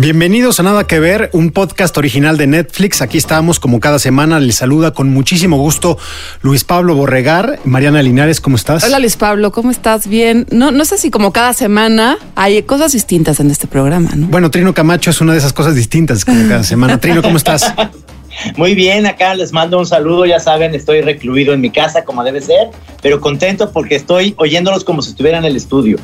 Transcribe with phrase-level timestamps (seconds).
[0.00, 3.02] Bienvenidos a Nada que Ver, un podcast original de Netflix.
[3.02, 4.40] Aquí estamos como cada semana.
[4.40, 5.98] Les saluda con muchísimo gusto
[6.40, 7.58] Luis Pablo Borregar.
[7.64, 8.82] Mariana Linares, ¿cómo estás?
[8.82, 10.06] Hola Luis Pablo, ¿cómo estás?
[10.06, 10.46] Bien.
[10.50, 14.28] No, no sé si como cada semana hay cosas distintas en este programa, ¿no?
[14.28, 16.98] Bueno, Trino Camacho es una de esas cosas distintas como cada semana.
[17.00, 17.70] Trino, ¿cómo estás?
[18.56, 22.24] Muy bien, acá les mando un saludo, ya saben, estoy recluido en mi casa como
[22.24, 22.70] debe ser,
[23.02, 25.98] pero contento porque estoy oyéndolos como si estuviera en el estudio.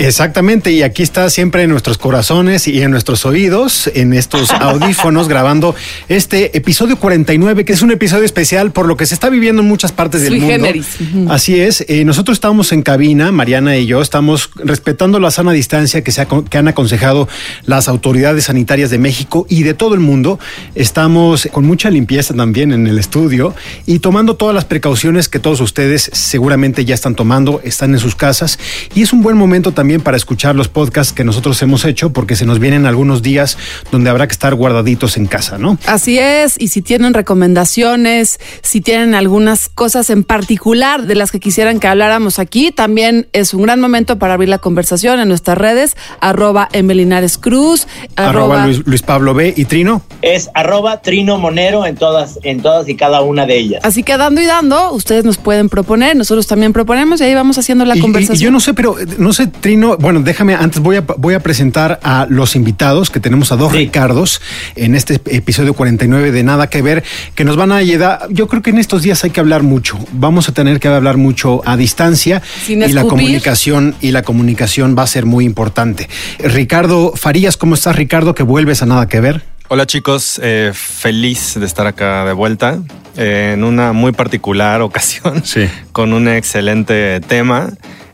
[0.00, 5.28] Exactamente, y aquí está siempre en nuestros corazones y en nuestros oídos, en estos audífonos,
[5.28, 5.74] grabando
[6.08, 9.68] este episodio 49, que es un episodio especial por lo que se está viviendo en
[9.68, 10.54] muchas partes del Sui mundo.
[10.54, 10.86] generis.
[11.28, 16.02] Así es, eh, nosotros estamos en cabina, Mariana y yo, estamos respetando la sana distancia
[16.02, 17.28] que, se ha- que han aconsejado
[17.66, 20.38] las autoridades sanitarias de México y de todo el mundo.
[20.74, 23.54] Estamos con mucha limpieza también en el estudio
[23.84, 28.14] y tomando todas las precauciones que todos ustedes seguramente ya están tomando, están en sus
[28.14, 28.58] casas.
[28.94, 32.36] Y es un buen momento también para escuchar los podcasts que nosotros hemos hecho, porque
[32.36, 33.58] se nos vienen algunos días
[33.90, 35.76] donde habrá que estar guardaditos en casa, ¿no?
[35.86, 41.40] Así es, y si tienen recomendaciones, si tienen algunas cosas en particular de las que
[41.40, 45.58] quisieran que habláramos aquí, también es un gran momento para abrir la conversación en nuestras
[45.58, 50.02] redes, arroba Emelinares Cruz, Arroba Luis, Luis Pablo B y Trino.
[50.22, 53.80] Es arroba Trino Monero en todas, en todas y cada una de ellas.
[53.84, 57.58] Así que dando y dando, ustedes nos pueden proponer, nosotros también proponemos y ahí vamos
[57.58, 58.36] haciendo la Y- conversación.
[58.36, 61.40] Y, yo no sé, pero no sé, Trino, bueno, déjame, antes voy a, voy a
[61.40, 63.78] presentar a los invitados, que tenemos a dos Sí.
[63.78, 64.40] Ricardos
[64.76, 67.02] en este episodio 49 de Nada que Ver,
[67.34, 68.26] que nos van a ayudar.
[68.30, 69.98] Yo creo que en estos días hay que hablar mucho.
[70.12, 74.94] Vamos a tener que hablar mucho a distancia Sin y la comunicación y la comunicación
[74.98, 76.08] va a ser muy importante.
[76.38, 78.34] Ricardo Farías, ¿cómo estás, Ricardo?
[78.34, 79.42] Que vuelves a Nada que Ver.
[79.68, 82.78] Hola chicos, eh, feliz de estar acá de vuelta
[83.16, 85.68] eh, en una muy particular ocasión Sí.
[85.92, 87.70] con un excelente tema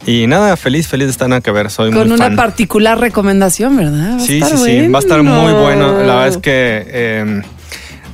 [0.07, 2.37] y nada, feliz, feliz de estar acá que ver, soy Con muy una fan.
[2.37, 4.15] particular recomendación, ¿verdad?
[4.17, 5.93] Va Sí, sí, sí, va a estar muy bueno.
[6.03, 7.43] La verdad es que eh,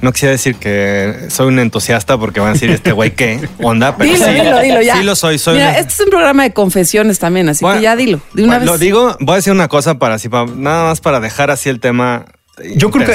[0.00, 3.97] no quisiera decir que soy un entusiasta porque van a decir este güey qué onda,
[3.98, 4.97] pero Dilo, sí, dilo, dilo ya.
[4.97, 7.78] sí lo soy, soy Mira, un- este es un programa de confesiones también, así Bueno,
[7.78, 8.81] que ya dilo, de una bueno, vez.
[8.81, 11.69] Lo digo, voy a decir una cosa para así, para- nada más para dejar así
[11.69, 12.25] el tema.
[12.76, 13.14] Yo creo que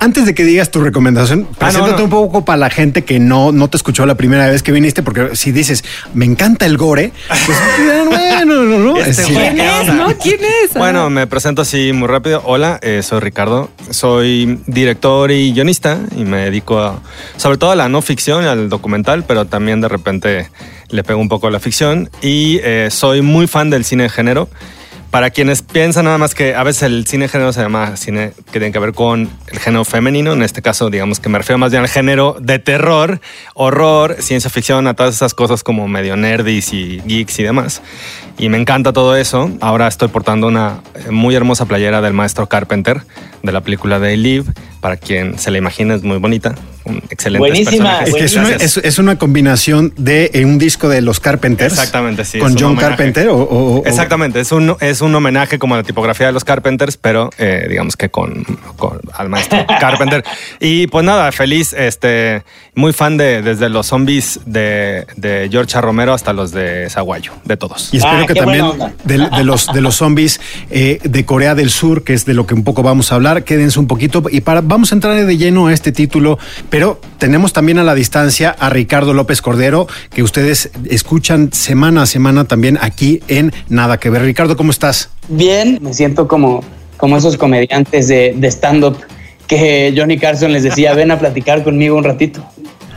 [0.00, 2.04] antes de que digas tu recomendación, Ah, preséntate no, no.
[2.04, 5.04] un poco para la gente que no, no te escuchó la primera vez que viniste,
[5.04, 5.84] porque si dices,
[6.14, 7.58] me encanta el gore, pues
[8.08, 8.96] bueno, no, no.
[8.96, 9.34] Este Sí.
[9.34, 10.06] ¿Quién ¿qué es, no?
[10.18, 10.74] ¿Quién es?
[10.74, 12.42] Bueno, me presento así muy rápido.
[12.44, 13.70] Hola, eh, soy Ricardo.
[13.90, 17.00] Soy director y guionista y me dedico a,
[17.36, 20.50] sobre todo a la no ficción y al documental, pero también de repente
[20.88, 22.10] le pego un poco a la ficción.
[22.20, 24.48] Y eh, soy muy fan del cine de género.
[25.12, 28.32] Para quienes piensan nada más que a veces el cine de género se llama cine
[28.46, 31.58] que tiene que ver con el género femenino, en este caso digamos que me refiero
[31.58, 33.20] más bien al género de terror,
[33.52, 37.82] horror, ciencia ficción, a todas esas cosas como medio nerdis y geeks y demás.
[38.38, 39.50] Y me encanta todo eso.
[39.60, 43.02] Ahora estoy portando una eh, muy hermosa playera del maestro Carpenter
[43.42, 44.50] de la película They Live.
[44.80, 46.54] Para quien se la imagina es muy bonita.
[46.84, 50.88] Un excelente Buenísima, Es que es una, es, es una combinación de eh, un disco
[50.88, 51.72] de los Carpenters.
[51.74, 52.76] Exactamente, sí, Con John.
[52.76, 56.96] Carpenter o, Exactamente, es un, es un homenaje como a la tipografía de los Carpenters,
[56.96, 58.44] pero eh, digamos que con,
[58.76, 60.24] con- al maestro Carpenter.
[60.60, 62.42] Y pues nada, feliz, este,
[62.74, 65.72] muy fan de desde los zombies de, de George.
[65.80, 67.88] Romero hasta los de Zaguayo, de todos.
[67.92, 68.66] Y espero Ah, que también
[69.04, 72.54] de los, de los zombies eh, de Corea del Sur, que es de lo que
[72.54, 75.68] un poco vamos a hablar, quédense un poquito y para, vamos a entrar de lleno
[75.68, 76.38] a este título,
[76.72, 82.06] pero tenemos también a la distancia a Ricardo López Cordero, que ustedes escuchan semana a
[82.06, 84.22] semana también aquí en Nada que ver.
[84.22, 85.10] Ricardo, ¿cómo estás?
[85.28, 86.64] Bien, me siento como,
[86.96, 88.96] como esos comediantes de, de stand-up
[89.46, 92.42] que Johnny Carson les decía, ven a platicar conmigo un ratito.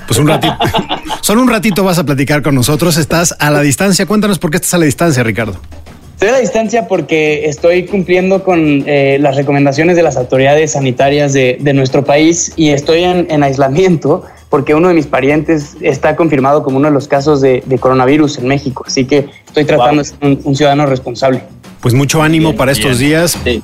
[0.08, 0.56] Pues un ratito,
[1.22, 4.56] solo un ratito vas a platicar con nosotros, estás a la distancia, cuéntanos por qué
[4.56, 5.60] estás a la distancia, Ricardo.
[6.16, 11.34] Estoy a la distancia porque estoy cumpliendo con eh, las recomendaciones de las autoridades sanitarias
[11.34, 16.16] de, de nuestro país y estoy en, en aislamiento porque uno de mis parientes está
[16.16, 18.86] confirmado como uno de los casos de, de coronavirus en México.
[18.88, 19.98] Así que estoy tratando Wow.
[20.04, 21.42] de ser un, un ciudadano responsable.
[21.82, 23.10] Pues mucho ánimo Bien, para estos bien.
[23.12, 23.38] días.
[23.44, 23.62] Sí.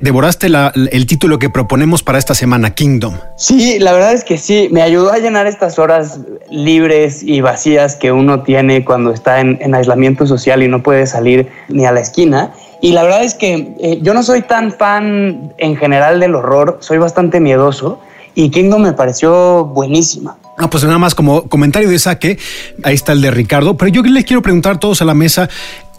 [0.00, 3.14] Devoraste la- el título que proponemos para esta semana, Kingdom.
[3.36, 6.20] Sí, la verdad es que sí, me ayudó a llenar estas horas
[6.50, 11.06] libres y vacías que uno tiene cuando está en, en aislamiento social y no puede
[11.06, 12.52] salir ni a la esquina.
[12.82, 16.78] Y la verdad es que eh, yo no soy tan fan en general del horror,
[16.80, 18.00] soy bastante miedoso
[18.34, 20.36] y Kingdom me pareció buenísima.
[20.56, 22.38] Ah, pues nada más como comentario de saque,
[22.82, 25.48] ahí está el de Ricardo, pero yo les quiero preguntar a todos a la mesa.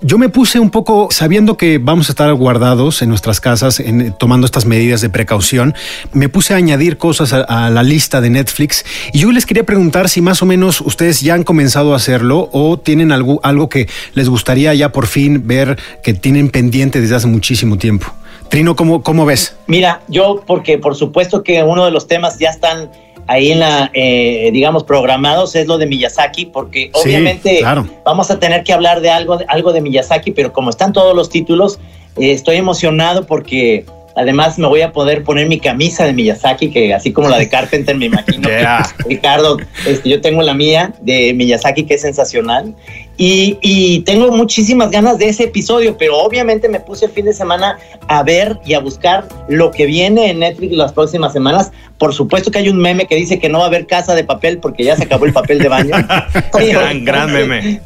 [0.03, 4.13] Yo me puse un poco, sabiendo que vamos a estar guardados en nuestras casas, en-
[4.13, 5.75] tomando estas medidas de precaución,
[6.11, 8.83] me puse a añadir cosas a, a la lista de Netflix
[9.13, 12.49] y yo les quería preguntar si más o menos ustedes ya han comenzado a hacerlo
[12.51, 17.15] o tienen algo, algo que les gustaría ya por fin ver que tienen pendiente desde
[17.15, 18.07] hace muchísimo tiempo.
[18.49, 19.55] Trino, ¿cómo, cómo ves?
[19.67, 22.89] Mira, yo porque por supuesto que uno de los temas ya están
[23.31, 27.87] ahí en la, eh, digamos, programados es lo de Miyazaki, porque Sí, obviamente claro.
[28.03, 31.29] vamos a tener que hablar de algo, algo de Miyazaki, pero como están todos los
[31.29, 31.79] títulos,
[32.17, 33.85] eh, estoy emocionado porque
[34.17, 37.47] además me voy a poder poner mi camisa de Miyazaki, que así como la de
[37.55, 38.49] Carpenter, me imagino.
[38.49, 38.65] que.
[39.07, 39.57] Ricardo,
[39.87, 42.75] este, yo tengo la mía de Miyazaki, que es sensacional.
[43.23, 47.33] Y, y tengo muchísimas ganas de ese episodio, pero obviamente me puse el fin de
[47.33, 47.77] semana
[48.07, 51.71] a ver y a buscar lo que viene en Netflix las próximas semanas.
[51.99, 54.23] Por supuesto que hay un meme que dice que no va a haber casa de
[54.23, 55.91] papel porque ya se acabó el papel de baño.
[56.51, 57.81] Gran, gran meme.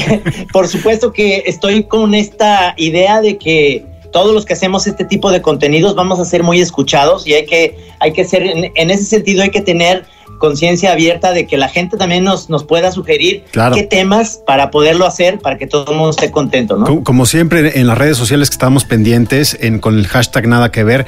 [0.54, 5.30] Por supuesto que estoy con esta idea de que todos los que hacemos este tipo
[5.30, 8.90] de contenidos vamos a ser muy escuchados y hay que, hay que ser, en, en
[8.90, 10.06] ese sentido hay que tener
[10.38, 13.74] conciencia abierta de que la gente también nos, nos pueda sugerir Claro.
[13.74, 16.86] qué temas para poderlo hacer, para que todo el mundo esté contento, ¿no?
[16.86, 20.70] Co- Como siempre en las redes sociales que estamos pendientes, en, con el hashtag nada
[20.70, 21.06] que ver,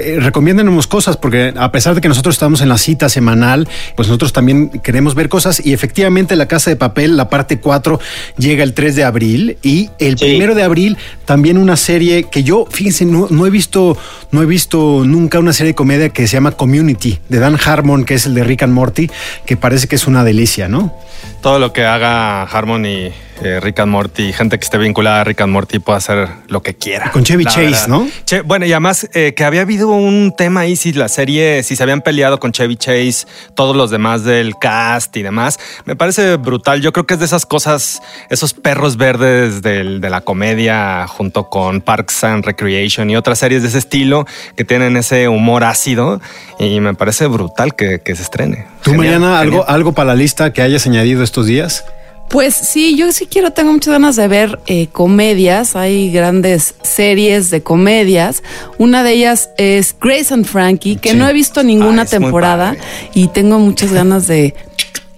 [0.00, 4.08] eh, recomiéndenos cosas, porque a pesar de que nosotros estamos en la cita semanal, pues
[4.08, 7.98] nosotros también queremos ver cosas y efectivamente La Casa de Papel, la parte 4,
[8.38, 10.24] llega el 3 de abril y el Sí.
[10.26, 13.96] primero de abril también una serie que yo, fíjense, no, no he visto,
[14.30, 18.04] no he visto nunca una serie de comedia que se llama Community, de Dan Harmon,
[18.04, 19.10] que es el de Rick Morty,
[19.46, 20.94] que parece que es una delicia, ¿no?
[21.42, 23.12] Todo lo que haga Harmon y
[23.42, 26.60] eh, Rick and Morty, gente que esté vinculada a Rick and Morty puede hacer lo
[26.64, 27.12] que quiera.
[27.12, 27.86] Con Chevy Chase, verdad.
[27.86, 28.08] ¿no?
[28.24, 31.76] Che- bueno, y además eh, que había habido un tema ahí, si la serie, si
[31.76, 36.36] se habían peleado con Chevy Chase, todos los demás del cast y demás, me parece
[36.36, 36.80] brutal.
[36.82, 41.48] Yo creo que es de esas cosas, esos perros verdes del- de la comedia junto
[41.48, 44.26] con Parks and Recreation y otras series de ese estilo
[44.56, 46.20] que tienen ese humor ácido
[46.58, 48.66] y me parece brutal que, que se estrene.
[48.88, 49.74] ¿Tú, Genial, Mariana, algo, genial.
[49.74, 51.84] algo para la lista que hayas añadido estos días?
[52.28, 55.76] Pues sí, yo sí quiero, tengo muchas ganas de ver eh, comedias.
[55.76, 58.42] Hay grandes series de comedias.
[58.76, 61.16] Una de ellas es Grace and Frankie, que Sí.
[61.16, 62.76] no he visto ninguna Ah, temporada
[63.14, 64.54] y tengo muchas ganas de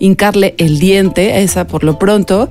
[0.00, 2.50] hincarle el diente, a esa por lo pronto.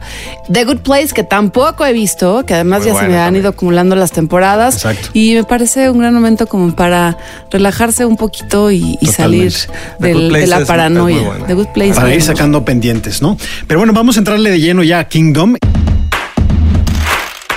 [0.49, 3.41] The Good Place, que tampoco he visto, que además Muy ya se me han también.
[3.41, 4.75] ido acumulando las temporadas.
[4.75, 5.09] Exacto.
[5.13, 7.17] Y me parece un gran momento como para
[7.51, 9.53] relajarse un poquito y, y salir
[9.99, 11.39] del- de la paranoia.
[11.47, 11.93] The Good Place.
[11.95, 13.37] para ir sacando pendientes, ¿no?
[13.67, 15.55] Pero bueno, vamos a entrarle de lleno ya a Kingdom.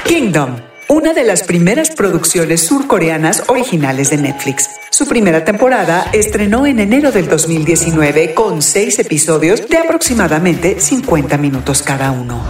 [0.05, 0.57] Kingdom,
[0.93, 4.69] una de las primeras producciones surcoreanas originales de Netflix.
[4.91, 11.81] Su primera temporada estrenó en enero del 2019 con seis episodios de aproximadamente 50 minutos
[11.81, 12.43] cada uno.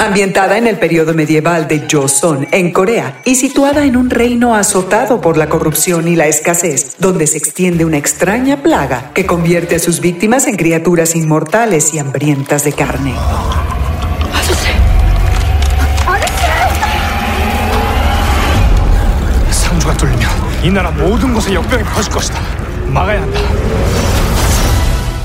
[0.00, 5.20] Ambientada en el periodo medieval de Joseon, en Corea, y situada en un reino azotado
[5.20, 9.78] por la corrupción y la escasez, donde se extiende una extraña plaga que convierte a
[9.78, 13.14] sus víctimas en criaturas inmortales y hambrientas de carne.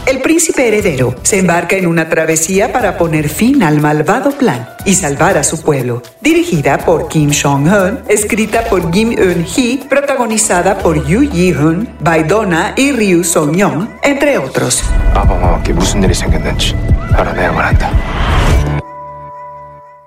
[0.06, 4.94] El príncipe heredero se embarca en una travesía para poner fin al malvado plan y
[4.94, 6.04] salvar a su pueblo.
[6.22, 13.24] Dirigida por Kim Jong-un, escrita por Kim Eun-hee, protagonizada por Yu Yi-hun, Baidona y Ryu
[13.24, 14.84] Song-young, entre otros.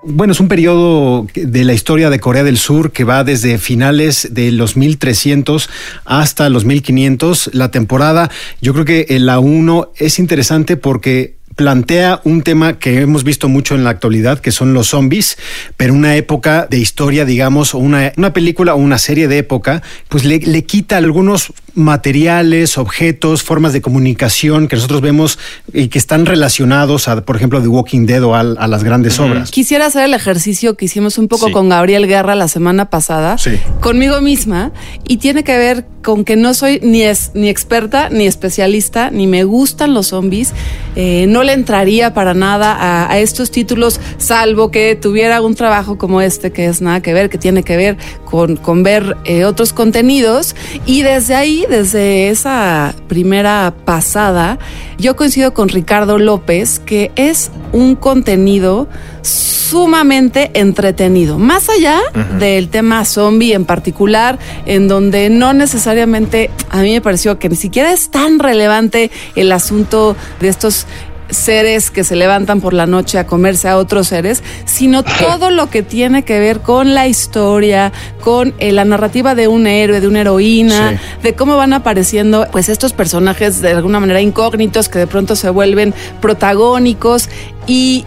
[0.01, 4.29] Bueno, es un periodo de la historia de Corea del Sur que va desde finales
[4.31, 5.69] de los 1300
[6.05, 7.49] hasta los 1500.
[7.53, 13.25] La temporada, yo creo que la 1 es interesante porque plantea un tema que hemos
[13.25, 15.37] visto mucho en la actualidad, que son los zombies,
[15.75, 19.83] pero una época de historia, digamos, o una, una película o una serie de época,
[20.07, 25.37] pues le, le quita algunos materiales, objetos, formas de comunicación que nosotros vemos
[25.73, 29.19] y que están relacionados a, por ejemplo, The Walking Dead o a, a las grandes
[29.19, 29.51] obras.
[29.51, 31.51] Quisiera hacer el ejercicio que hicimos un poco Sí.
[31.51, 33.51] con Gabriel Guerra la semana pasada, Sí.
[33.81, 34.71] conmigo misma,
[35.09, 39.27] y tiene que ver con que no soy ni, es, ni experta, ni especialista, ni
[39.27, 40.53] me gustan los zombies.
[40.95, 45.97] Eh, no le entraría para nada a, a estos títulos, salvo que tuviera un trabajo
[45.97, 49.45] como este, que es nada que ver, que tiene que ver con, con ver eh,
[49.45, 50.55] otros contenidos.
[50.85, 54.59] Y desde ahí, desde esa primera pasada,
[54.99, 58.87] yo coincido con Ricardo López, que es un contenido
[59.21, 61.37] sumamente entretenido.
[61.37, 61.99] Más allá
[62.39, 67.55] del tema zombie en particular, en donde no necesariamente, a mí me pareció que ni
[67.55, 70.87] siquiera es tan relevante el asunto de estos
[71.29, 75.69] seres que se levantan por la noche a comerse a otros seres, sino todo lo
[75.69, 80.07] que tiene que ver con la historia, con eh, la narrativa de un héroe, de
[80.07, 80.97] una heroína, Sí.
[81.23, 85.49] de cómo van apareciendo pues estos personajes de alguna manera incógnitos que de pronto se
[85.49, 87.29] vuelven protagónicos
[87.67, 88.05] y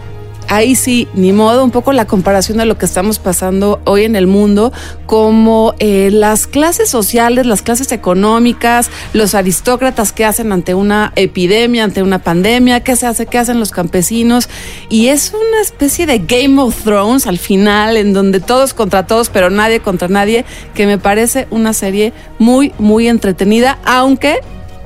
[0.55, 4.15] ahí sí, ni modo, un poco la comparación de lo que estamos pasando hoy en
[4.15, 4.71] el mundo,
[5.05, 11.83] como eh, las clases sociales, las clases económicas, los aristócratas que hacen ante una epidemia,
[11.83, 14.49] ante una pandemia, qué se hace, qué hacen los campesinos.
[14.89, 19.29] Y es una especie de Game of Thrones al final, en donde todos contra todos,
[19.29, 24.39] pero nadie contra nadie, que me parece una serie muy, muy entretenida, aunque,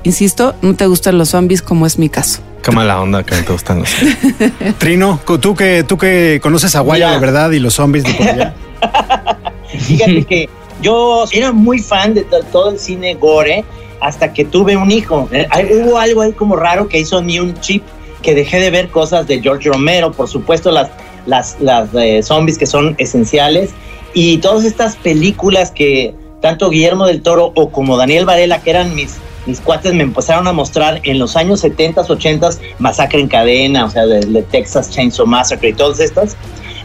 [0.07, 2.39] insisto, no te gustan los zombies como es mi caso.
[2.63, 3.89] Qué mala onda que no te gustan los.
[4.79, 8.27] Trino, tú que, tú que conoces a Guaya de verdad y los zombies de por
[8.27, 8.53] allá.
[9.69, 10.49] Fíjate que
[10.81, 13.63] yo era muy fan de to- todo el cine gore
[14.01, 15.27] hasta que tuve un hijo.
[15.31, 17.83] Eh, Hubo algo ahí como raro que hizo mí un chip
[18.21, 20.89] que dejé de ver cosas de George Romero, por supuesto las,
[21.25, 23.71] las, las eh, zombies que son esenciales
[24.13, 28.95] y todas estas películas que tanto Guillermo del Toro o como Daniel Varela, que eran
[28.95, 29.15] mis,
[29.47, 33.89] mis cuates, me empezaron a mostrar en los años 70s, 80s, Masacre en Cadena, o
[33.89, 36.35] sea, de, de Texas Chainsaw Massacre y todas estas,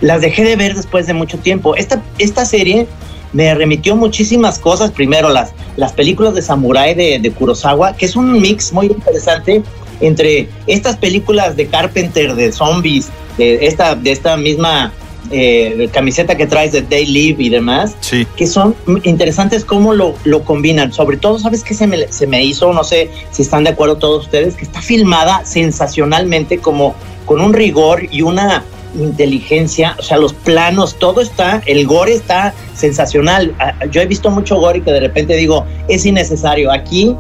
[0.00, 1.76] las dejé de ver después de mucho tiempo.
[1.76, 2.86] Esta, esta serie
[3.32, 4.90] me remitió muchísimas cosas.
[4.90, 9.62] Primero, las, las películas de Samurai de, de Kurosawa, que es un mix muy interesante
[10.00, 14.92] entre estas películas de Carpenter, de zombies, de esta, de esta misma
[15.30, 18.26] eh, camiseta que traes de Day Live y demás, Sí.
[18.36, 18.74] que son
[19.04, 20.92] interesantes cómo lo, lo combinan.
[20.92, 22.72] Sobre todo, ¿sabes qué se me, se me hizo?
[22.72, 26.94] No sé si están de acuerdo todos ustedes, que está filmada sensacionalmente como
[27.26, 28.64] con un rigor y una
[28.98, 33.54] inteligencia, o sea, los planos, todo está, el gore está sensacional.
[33.58, 36.70] Ah, Yo he visto mucho gore y que de repente digo, es innecesario.
[36.70, 37.14] Aquí,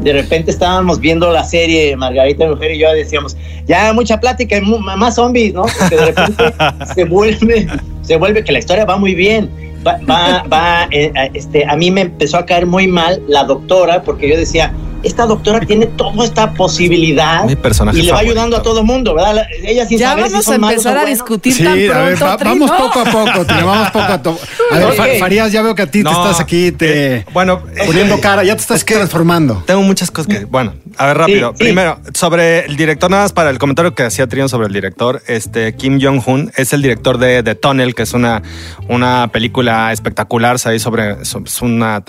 [0.00, 3.36] de repente estábamos viendo la serie Margarita mi mujer y yo decíamos,
[3.66, 5.62] ya mucha plática y más zombies, ¿no?
[5.62, 6.44] Porque de repente
[6.94, 7.66] se vuelve,
[8.02, 9.50] se vuelve que la historia va muy bien.
[9.86, 13.44] Va, va, va, eh, eh, este, a mí me empezó a caer muy mal la
[13.44, 18.18] doctora porque yo decía, esta doctora tiene toda esta posibilidad Mi personaje y le va
[18.18, 18.32] favorito.
[18.32, 19.34] ayudando a todo mundo, ¿verdad?
[19.36, 21.10] La- Ella sin Ya saber si vamos a son empezar a buenos.
[21.18, 22.66] discutir Sí, tan a ver, pronto, va- Trino.
[22.66, 24.40] vamos poco a poco, Trino, vamos poco a poco.
[24.72, 27.62] A ver, Farías, ya veo que a ti te No, estás aquí te eh, bueno,
[27.76, 29.62] eh, poniendo cara, ya te estás transformando.
[29.66, 30.44] Tengo muchas cosas que.
[30.44, 31.50] Bueno, a ver, rápido.
[31.52, 31.64] Sí, sí.
[31.64, 35.22] Primero, sobre el director, nada más para el comentario que hacía Trino sobre el director.
[35.26, 38.42] Este Kim Jong-un es el director de The Tunnel, que es una,
[38.88, 40.58] una película espectacular.
[40.58, 40.82] ¿sabes?
[40.82, 42.02] Sobre, sobre- es una,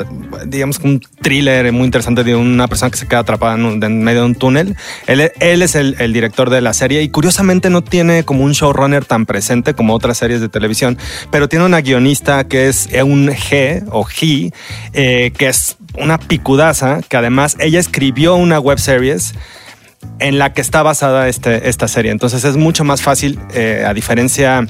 [0.48, 4.04] digamos, un thriller muy interesante de una persona que se queda atrapada en, un- en
[4.04, 4.76] medio de un túnel.
[5.08, 8.54] Él, él es el, el director de la serie y curiosamente no tiene como un
[8.54, 10.98] showrunner tan presente como otras series de televisión,
[11.32, 14.54] pero tiene una guionista que es un G o G,
[14.94, 19.34] eh, que es una picudaza, que además ella escribió una web series
[20.20, 22.12] en la que está basada este, esta serie.
[22.12, 24.66] Entonces es mucho más fácil, eh, a diferencia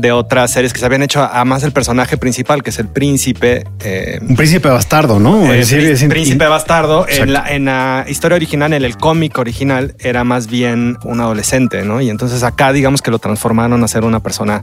[0.00, 3.64] de otras series que se habían hecho, además el personaje principal, que es el príncipe.
[3.84, 5.52] eh, Un príncipe bastardo, ¿no?
[5.52, 7.06] eh, Es in- príncipe bastardo.
[7.08, 11.84] En la, en la historia original, en el cómic original, era más bien un adolescente,
[11.84, 12.00] ¿no?
[12.00, 14.62] Y entonces acá, digamos que lo transformaron a ser una persona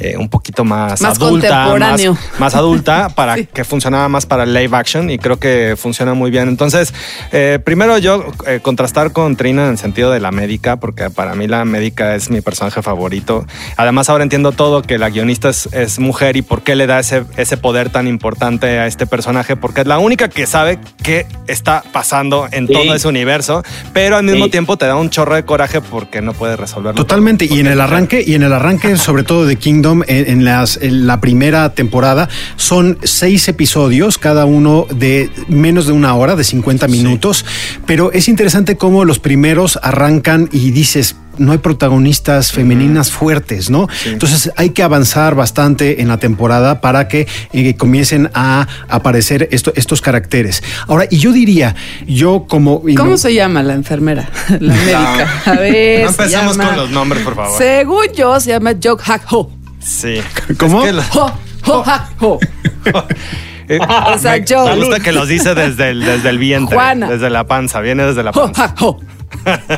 [0.00, 2.00] eh, un poquito más, Más adulta, más,
[2.38, 3.48] más adulta, para Sí.
[3.52, 6.48] que funcionaba más para el live action y creo que funciona muy bien.
[6.48, 6.92] Entonces,
[7.32, 11.34] eh, primero yo eh, contrastar con Trina en el sentido de la médica, porque para
[11.34, 13.46] mí la médica es mi personaje favorito.
[13.76, 17.00] Además, ahora entiendo todo que la guionista es, es mujer y por qué le da
[17.00, 21.26] ese, ese poder tan importante a este personaje, porque es la única que sabe qué
[21.46, 22.72] está pasando en Sí.
[22.72, 23.62] todo ese universo,
[23.92, 24.50] pero al mismo Sí.
[24.52, 26.94] tiempo te da un chorro de coraje porque no puede resolverlo.
[26.96, 27.46] Totalmente.
[27.46, 30.78] Y en el arranque, y en el arranque, sobre todo de Kingdom, en, en las,
[30.80, 36.44] en la primera temporada, son seis episodios, cada uno de menos de una hora, de
[36.44, 37.44] 50 minutos.
[37.86, 43.88] Pero es interesante cómo los primeros arrancan y dices, no hay protagonistas femeninas fuertes, ¿no?
[44.06, 49.72] Entonces hay que avanzar bastante en la temporada para que eh, comiencen a aparecer esto-
[49.76, 50.62] estos caracteres.
[50.88, 51.74] Ahora, y yo diría,
[52.06, 52.80] yo como...
[52.96, 54.28] ¿Cómo no- se llama la enfermera?
[54.60, 55.42] La médica.
[55.46, 56.10] A ver.
[56.10, 57.58] No llama- con los nombres, por favor.
[57.58, 59.50] Según yo, se llama Jok Hak Ho.
[59.80, 60.20] Sí.
[60.58, 60.80] ¿Cómo?
[60.80, 61.32] Es que la- Ho,
[61.66, 62.38] Ho Hak Ho.
[63.68, 64.64] eh, O sea, me, yo.
[64.66, 67.08] me gusta que los dice desde el, desde el vientre, Juana.
[67.10, 68.64] desde la panza, viene desde la Ho panza.
[68.64, 69.00] Hak Ho.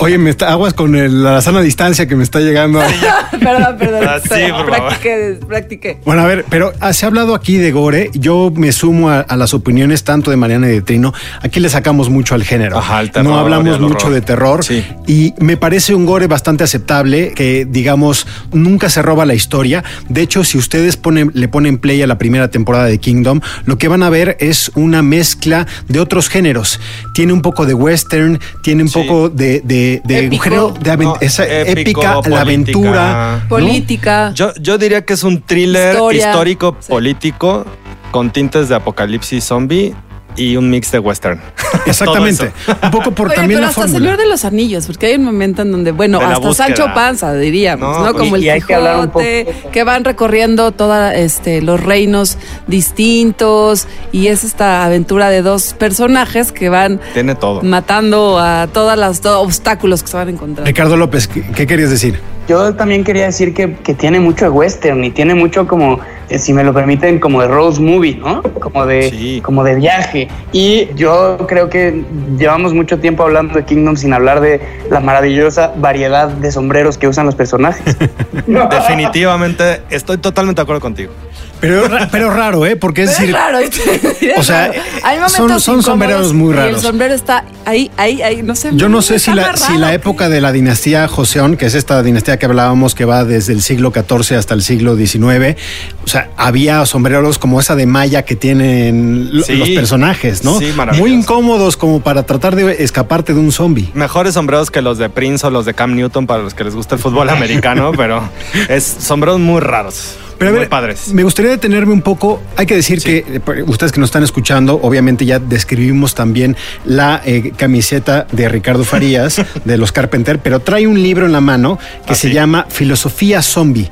[0.01, 2.81] Oye, me está, aguas con el- la sana distancia que me está llegando.
[3.41, 4.05] Perdón, perdón.
[4.09, 4.67] Ah, sí, por favor.
[4.67, 5.99] practiqué, practiqué.
[6.05, 8.11] Bueno, a ver, pero ah, se ha hablado aquí de gore.
[8.15, 11.13] Yo me sumo a, a las opiniones tanto de Mariana y de Trino.
[11.43, 12.79] Aquí le sacamos mucho al género.
[12.79, 14.65] Ajá, terror no hablamos mucho de terror.
[14.65, 14.85] Sí.
[15.07, 19.85] Y me parece un gore bastante aceptable que, digamos, nunca se roba la historia.
[20.09, 23.79] De hecho, si ustedes ponen, le ponen play a la primera temporada de Kingdom, lo
[23.79, 26.81] que van a ver es una mezcla de otros géneros.
[27.15, 28.95] Tiene un poco de western, tiene un Sí.
[29.03, 30.43] poco de, de, de Épico.
[30.45, 32.41] género de aven- No, esa épico, épica, la política.
[32.41, 33.41] aventura.
[33.43, 33.49] ¿no?
[33.49, 34.33] Política.
[34.35, 36.27] Yo, yo diría que es un thriller Historia.
[36.29, 36.89] histórico Sí.
[36.91, 37.65] político
[38.11, 39.95] con tintes de apocalipsis zombie
[40.37, 41.41] y un mix de western.
[41.87, 42.53] Exactamente.
[42.83, 43.99] Un poco por Oye, también pero la hasta fórmula.
[43.99, 46.67] Señor de los Anillos, porque hay un momento en donde, bueno, hasta búsqueda.
[46.67, 48.13] Sancho Panza, diríamos, No, ¿no?
[48.15, 53.87] Como y- el y hay que Quijote, que van recorriendo todos este, los reinos distintos
[54.13, 57.63] y es esta aventura de dos personajes que van Tiene todo.
[57.63, 60.65] matando a todos los obstáculos que se van encontrando.
[60.67, 62.21] Ricardo López, ¿qué, qué querías decir?
[62.49, 65.99] Yo también quería decir que, que tiene mucho de western y tiene mucho como,
[66.29, 68.43] eh, si me lo permiten, como de road movie, ¿no?
[68.43, 69.41] Como de, Sí.
[69.45, 70.29] como de viaje.
[70.53, 72.05] Y yo creo que
[72.39, 74.61] llevamos mucho tiempo hablando de Kingdom sin hablar de
[74.91, 77.97] la maravillosa variedad de sombreros que usan los personajes.
[78.47, 81.13] Definitivamente estoy totalmente de acuerdo contigo.
[81.61, 82.77] Pero, pero raro, ¿eh?
[82.77, 84.83] Porque es Pero es decir, o sea, Es raro.
[85.05, 86.77] Hay momentos son- sombreros muy y raros.
[86.77, 88.71] el sombrero está ahí, ahí, ahí, no sé.
[88.75, 92.03] yo no sé si la, si la época de la dinastía Joseón, que es esta
[92.03, 95.57] dinastía que hablábamos que va desde el siglo XIV hasta el siglo XIX,
[96.05, 99.57] o sea, había sombreros como esa de malla que tienen Sí.
[99.57, 100.59] los personajes, ¿no?
[100.59, 101.09] Sí, maravilloso.
[101.09, 103.91] Muy incómodos como para tratar de escaparte de un zombie.
[103.95, 106.75] Mejores sombreros que los de Prince o los de Cam Newton para los que les
[106.75, 108.29] gusta el fútbol americano, pero
[108.69, 110.17] es sombreros muy raros.
[110.39, 111.13] Pero a ver, padres.
[111.13, 112.41] me gustaría detenerme un poco.
[112.57, 113.07] Hay que decir Sí.
[113.23, 118.49] que eh, ustedes que nos están escuchando, obviamente ya describimos también la eh, camiseta de
[118.49, 122.29] Ricardo Farías de los Carpenter, pero trae un libro en la mano que Ah, se
[122.29, 122.35] sí.
[122.35, 123.91] llama Filosofía Zombie.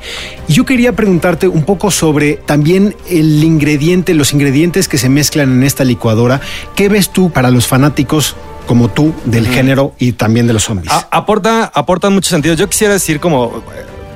[0.48, 5.50] Y yo quería preguntarte un poco sobre también el ingrediente, los ingredientes que se mezclan
[5.52, 6.40] en esta licuadora.
[6.74, 8.36] ¿Qué ves tú para los fanáticos?
[8.66, 10.90] Como tú, del género y también de los zombies.
[10.90, 12.54] A- aporta, aporta mucho sentido.
[12.54, 13.62] Yo quisiera decir como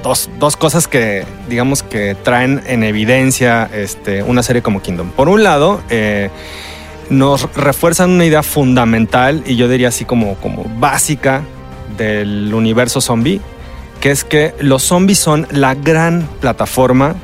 [0.02, 5.10] dos, dos cosas que digamos que traen en evidencia este, una serie como Kingdom.
[5.10, 6.30] Por un lado, eh,
[7.10, 11.42] nos refuerzan una idea fundamental y yo diría así como, como básica
[11.96, 13.40] del universo zombie,
[14.00, 17.16] que es que los zombies son la gran plataforma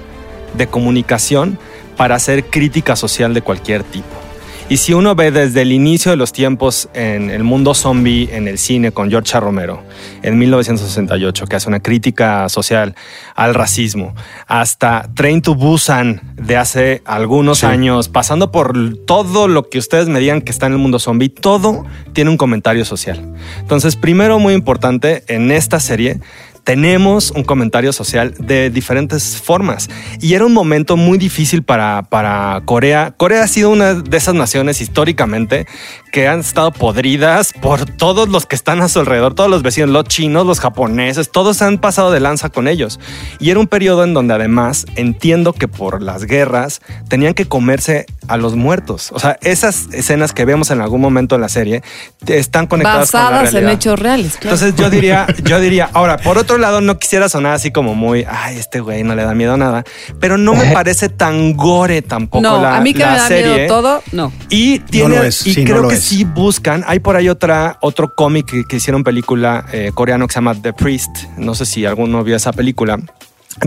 [0.57, 1.59] de comunicación
[1.97, 4.24] para hacer crítica social de cualquier tipo.
[4.71, 8.49] Y si uno ve desde el inicio de los tiempos en el mundo zombie en
[8.49, 9.39] el cine con George.
[9.39, 9.83] Romero
[10.23, 12.95] en 1968, que hace una crítica social
[13.35, 14.15] al racismo,
[14.47, 17.67] hasta Train to Busan de hace algunos Sí.
[17.67, 21.29] años, pasando por todo lo que ustedes me digan que está en el mundo zombie,
[21.29, 23.35] todo tiene un comentario social.
[23.61, 26.21] Entonces, primero, muy importante, en esta serie
[26.65, 29.89] tenemos un comentario social de diferentes formas.
[30.21, 33.15] Y era un momento muy difícil para, para Corea.
[33.17, 35.67] Corea ha sido una de esas naciones históricamente
[36.15, 39.91] que han estado podridas por todos los que están a su alrededor, todos los vecinos,
[39.91, 43.01] los chinos, los japoneses, todos han pasado de lanza con ellos.
[43.41, 48.07] Y era un periodo en donde además entiendo que por las guerras tenían que comerse
[48.29, 49.11] a los muertos.
[49.11, 51.83] O sea, esas escenas que vemos en algún momento en la serie
[52.29, 53.73] están conectadas con la Basadas en realidad.
[53.73, 54.55] hechos reales, claro.
[54.55, 58.25] Entonces yo diría, yo diría, ahora, por otro lado, no quisiera sonar así como muy,
[58.31, 59.83] ay, este güey no le da miedo a nada,
[60.21, 63.27] pero no me parece tan gore tampoco no, la, a mí que la me da
[63.27, 63.55] serie.
[63.55, 64.33] miedo todo, no.
[64.49, 66.04] Y tiene, lo es, y sí, no creo lo que es.
[66.05, 66.85] Sí buscan.
[66.87, 70.75] Hay por ahí otra, otro cómic que, hicieron película eh, coreano que se llama The
[70.75, 71.11] Priest.
[71.39, 72.99] No sé si alguno vio esa película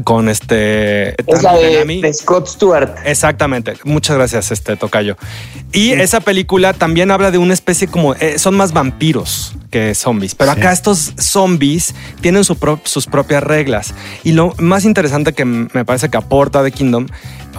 [0.03, 1.09] con este.
[1.29, 2.95] es la de, de Scott Stewart.
[3.05, 3.73] Exactamente.
[3.83, 5.17] Muchas gracias, este Tocayo.
[5.71, 10.33] Y esa película también habla de una especie como eh, son más vampiros que zombies,
[10.35, 10.59] pero Sí.
[10.59, 13.93] acá estos zombies tienen su pro- sus propias reglas.
[14.23, 17.07] Y lo más interesante que me parece que aporta de Kingdom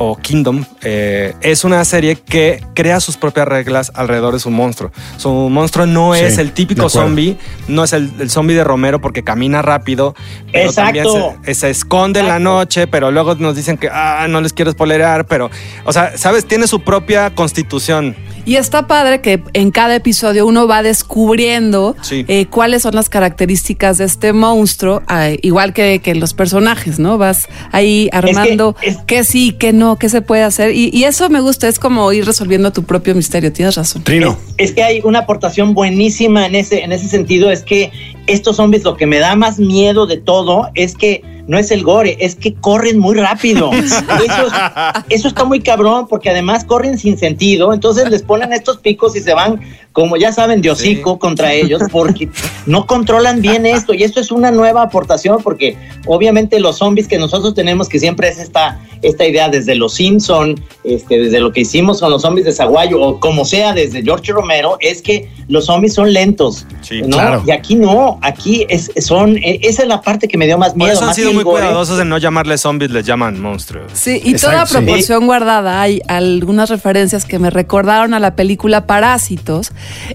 [0.00, 4.92] o Kingdom eh, es una serie que crea sus propias reglas alrededor de su monstruo.
[5.16, 7.36] Su monstruo no Sí, es el típico zombie,
[7.66, 10.14] no es el, el zombie de Romero porque camina rápido,
[10.52, 11.36] pero también Exacto.
[11.44, 14.70] se, se esconde en la noche, pero luego nos dicen que ah, no les quiero
[14.72, 15.50] spoilerar, pero,
[15.84, 18.16] o sea, sabes, tiene su propia constitución.
[18.44, 22.24] Y está padre que en cada episodio uno va descubriendo Sí.
[22.28, 27.18] eh, cuáles son las características de este monstruo, ah, igual que, que los personajes, ¿no?
[27.18, 30.74] Vas ahí armando es- qué sí, qué no, qué se puede hacer.
[30.74, 33.52] Y, y eso me gusta, es como ir resolviendo tu propio misterio.
[33.52, 34.02] Tienes razón.
[34.04, 34.38] Trino.
[34.56, 37.90] Es que hay una aportación buenísima en ese, en ese sentido, es que
[38.26, 41.82] estos zombies lo que me da más miedo de todo es que no es el
[41.82, 43.72] gore, es que corren muy rápido.
[43.72, 48.76] Eso, es- eso está muy cabrón porque además corren sin sentido, entonces les ponen estos
[48.78, 49.60] picos y se van,
[49.92, 52.28] como ya saben, de hocico contra ellos porque
[52.66, 57.18] no controlan bien esto y esto es una nueva aportación porque obviamente los zombies que
[57.18, 61.62] nosotros tenemos que siempre es esta, esta idea desde los Simpson, este, desde lo que
[61.62, 65.64] hicimos con los zombies de Zaguayo o como sea desde George Romero, es que los
[65.66, 66.66] zombies son lentos.
[66.82, 67.08] Sí, ¿no?
[67.16, 67.42] claro.
[67.46, 70.70] Y aquí no, aquí es, son, eh, esa es la parte que me dio más
[70.70, 70.92] Por miedo.
[70.92, 73.92] eso han más sido muy cuidadosos en no llamarles zombies, les llaman monstruos.
[73.94, 74.74] Sí, y Exacto, toda sí.
[74.74, 75.80] proporción guardada.
[75.80, 79.72] Hay algunas referencias que me recordaron a la película Parásitos,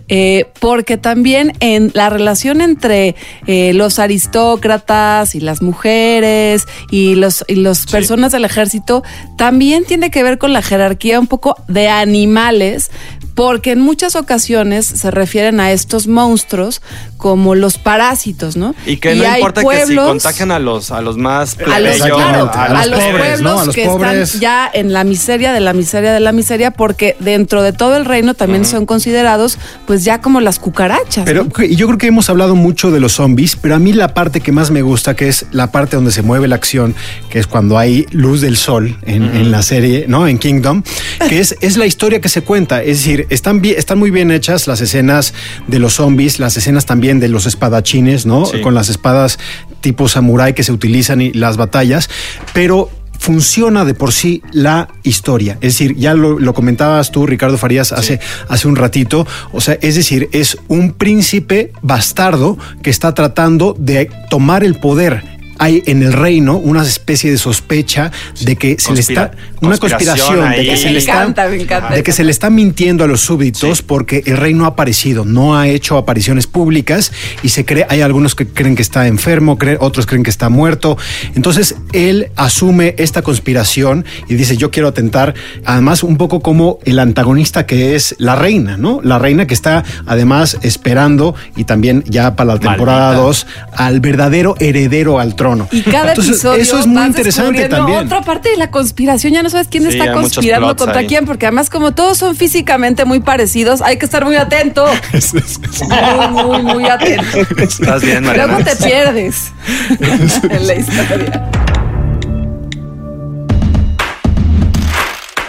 [0.07, 3.15] eh, porque también en la relación entre
[3.47, 9.03] eh, los aristócratas y las mujeres y los, y los personas del ejército
[9.37, 12.91] también tiene que ver con la jerarquía un poco de animales.
[13.35, 16.81] Porque en muchas ocasiones se refieren a estos monstruos
[17.17, 18.75] como los parásitos, ¿no?
[18.85, 22.17] Y que no importa que si contagian a los, a los más a los, plebeyos,
[22.17, 23.59] claro, a a los pobres, pueblos ¿no?
[23.61, 24.35] A los que pobres.
[24.35, 27.95] están ya en la miseria de la miseria de la miseria, porque dentro de todo
[27.95, 31.23] el reino también son considerados, pues ya como las cucarachas.
[31.25, 34.41] Pero yo creo que hemos hablado mucho de los zombies, pero a mí la parte
[34.41, 36.93] que más me gusta, que es la parte donde se mueve la acción,
[37.29, 40.27] que es cuando hay luz del sol en, en la serie, ¿no?
[40.27, 40.83] En Kingdom,
[41.29, 42.83] que es, es la historia que se cuenta.
[42.83, 45.33] Es decir, están, bien, están muy bien hechas las escenas
[45.67, 48.45] de los zombies, las escenas también de los espadachines, ¿no?
[48.45, 48.61] Sí.
[48.61, 49.39] Con las espadas
[49.81, 52.09] tipo samurái que se utilizan y las batallas,
[52.53, 52.89] pero
[53.23, 55.53] funciona de por sí la historia.
[55.61, 59.25] Es decir, ya lo, lo comentabas tú, Ricardo Farías, hace, hace un ratito.
[59.53, 65.32] O sea, es decir, es un príncipe bastardo que está tratando de tomar el poder.
[65.59, 68.11] Hay en el reino una especie de sospecha
[68.41, 71.47] de que se le está una conspiración conspiración de que se Me le está encanta,
[71.47, 71.93] me encanta.
[71.95, 75.25] de que se le está mintiendo a los súbditos porque el rey no ha aparecido,
[75.25, 77.11] no ha hecho apariciones públicas
[77.43, 80.49] y se cree, hay algunos que creen que está enfermo, creen- otros creen que está
[80.49, 80.97] muerto.
[81.35, 85.33] Entonces él asume esta conspiración y dice yo quiero atentar,
[85.65, 88.99] además un poco como el antagonista que es la reina, ¿no?
[89.03, 93.23] La reina que está además esperando y también ya para la temporada Maldita.
[93.23, 95.42] 2 al verdadero heredero al trono.
[95.71, 98.05] Y cada Entonces, episodio eso es muy interesante también.
[98.05, 101.07] Otra parte de la conspiración, ya no sabes quién Sí, está conspirando contra ahí.
[101.07, 104.85] quién, porque además como todos son físicamente muy parecidos, hay que estar muy atento.
[106.33, 107.39] muy, muy, muy atento.
[107.57, 108.57] Estás bien, Mariana.
[108.57, 109.51] Luego te pierdes
[110.49, 111.49] en la historia.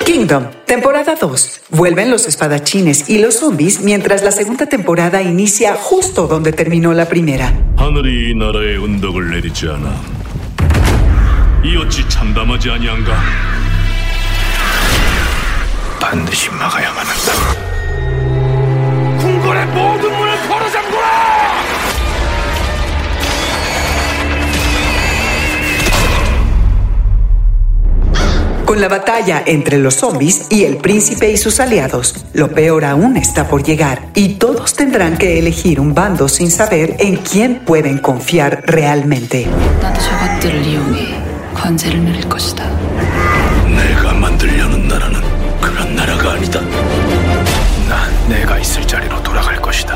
[0.05, 1.63] Kingdom, temporada 2.
[1.71, 7.09] Vuelven los espadachines y los zombies mientras la segunda temporada inicia justo donde terminó la
[7.09, 7.53] primera.
[28.74, 33.18] Con la batalla entre los zombies y el príncipe y sus aliados, lo peor aún
[33.18, 37.98] está por llegar y todos tendrán que elegir un bando sin saber en quién pueden
[38.00, 39.48] confiar realmente.
[39.82, 41.22] 나도 저것들을 이용해
[41.56, 42.64] 관제를 누릴 것이다.
[43.70, 45.22] 내가 만들려는 나라는
[45.62, 46.60] 그런 나라가 아니다
[47.88, 49.96] 난 내가 있을 자리로 돌아갈 것이다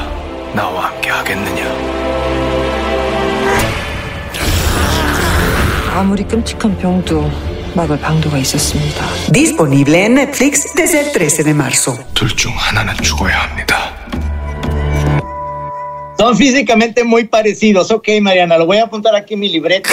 [0.53, 1.63] 나와 함께 하겠느냐
[5.95, 7.29] 아무리 끔찍한 병도
[7.78, 9.06] 막을 방도가 있었습니다.
[9.32, 11.96] Disponible en Netflix desde el 13 de marzo.
[12.14, 13.94] 둘 중 하나는 죽어야 합니다
[16.18, 17.90] Son físicamente muy parecidos.
[17.92, 19.90] Ok, Mariana, lo voy a apuntar aquí en mi libreta.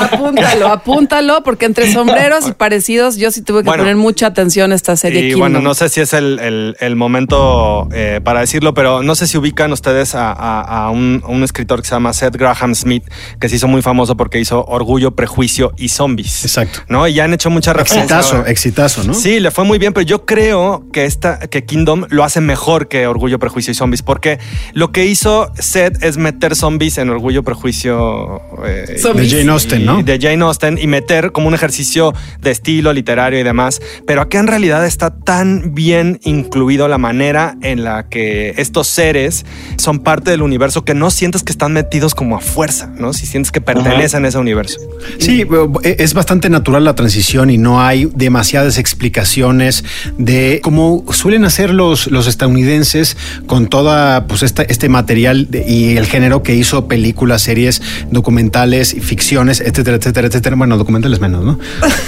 [0.00, 3.82] Apúntalo, apúntalo, porque entre sombreros y parecidos yo sí tuve que Bueno.
[3.82, 5.20] poner mucha atención a esta serie.
[5.20, 5.40] Y Kingdom.
[5.40, 9.26] bueno, no sé si es el, el- el momento eh, para decirlo, pero no sé
[9.26, 12.74] si ubican ustedes a, a- a un, a un escritor que se llama Seth Graham
[12.74, 13.04] Smith,
[13.40, 16.44] que se hizo muy famoso porque hizo Orgullo, Prejuicio y Zombies.
[16.44, 16.80] Exacto.
[16.88, 17.06] ¿No?
[17.06, 18.18] Y ya han hecho muchas referencias.
[18.20, 18.50] Exitazo, ahora.
[18.50, 19.14] exitazo, ¿no?
[19.14, 22.88] Sí, le fue muy bien, pero yo creo que esta, que Kingdom lo hace mejor
[22.88, 24.38] que Orgullo, Prejuicio y Zombies, porque
[24.72, 29.84] lo que que hizo Seth es meter zombies en Orgullo, Prejuicio eh, De Jane Austen,
[29.84, 30.00] ¿no?
[30.00, 33.80] de Jane Austen y meter como un ejercicio de estilo literario y demás.
[34.06, 39.44] Pero acá en realidad está tan bien incluido la manera en la que estos seres
[39.76, 43.12] son parte del universo que no sientes que están metidos como a fuerza, ¿no?
[43.12, 44.78] Si sientes que pertenecen a ese universo.
[45.18, 45.42] Sí,
[45.82, 49.84] eh, es bastante natural la transición y no hay demasiadas explicaciones
[50.18, 53.16] de cómo suelen hacer los, los estadounidenses
[53.48, 58.94] con toda pues esta- este material de- y el género que hizo películas, series, documentales,
[59.00, 60.54] ficciones, etcétera, etcétera, etcétera.
[60.56, 61.58] Bueno, documentales menos, ¿no?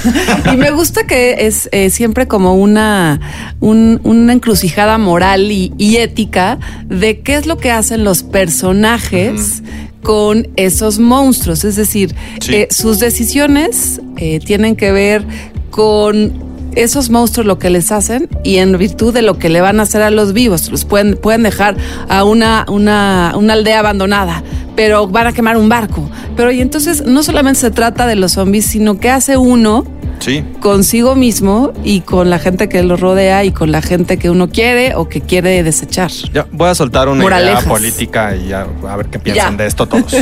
[0.53, 3.21] Y me gusta que es eh, siempre como una,
[3.61, 9.63] un- una encrucijada moral y, y ética de qué es lo que hacen los personajes
[10.03, 11.65] con esos monstruos.
[11.65, 12.55] Es decir, Sí.
[12.55, 15.25] eh, sus decisiones eh, tienen que ver
[15.71, 19.81] con esos monstruos lo que les hacen y en virtud de lo que le van
[19.81, 20.71] a hacer a los vivos.
[20.71, 21.77] Los pueden, pueden dejar
[22.09, 24.43] a una, una, una aldea abandonada,
[24.77, 26.09] pero van a quemar un barco.
[26.37, 29.85] Pero y entonces no solamente se trata de los zombies, sino que hace uno
[30.21, 30.45] Sí.
[30.61, 34.49] consigo mismo y con la gente que lo rodea y con la gente que uno
[34.49, 36.11] quiere o que quiere desechar.
[36.33, 37.63] Ya voy a soltar una Moralejas.
[37.65, 39.63] idea política y ya a ver qué piensan Ya.
[39.65, 40.15] de esto todos.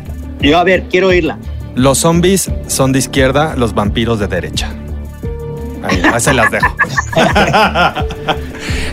[0.40, 1.38] Yo, a ver, quiero oírla.
[1.74, 4.70] Los zombies son de izquierda, los vampiros de derecha.
[5.82, 6.66] Ahí, ahí se las dejo.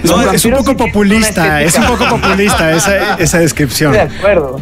[0.04, 3.96] No, es un poco populista, es un poco populista esa, esa descripción.
[3.96, 4.60] Estoy de acuerdo.